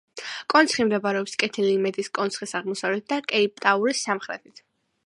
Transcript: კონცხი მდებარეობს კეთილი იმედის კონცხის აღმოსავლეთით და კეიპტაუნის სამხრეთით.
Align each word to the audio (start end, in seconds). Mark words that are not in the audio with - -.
კონცხი 0.53 0.85
მდებარეობს 0.87 1.37
კეთილი 1.43 1.69
იმედის 1.75 2.09
კონცხის 2.19 2.57
აღმოსავლეთით 2.61 3.09
და 3.15 3.21
კეიპტაუნის 3.35 4.05
სამხრეთით. 4.09 4.69